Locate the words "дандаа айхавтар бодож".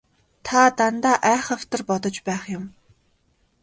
0.79-2.17